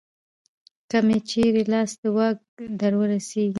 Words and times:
که 0.89 0.97
مې 1.05 1.17
چېرې 1.29 1.63
لاس 1.71 1.91
د 2.01 2.03
واک 2.15 2.37
درورسېږي 2.79 3.49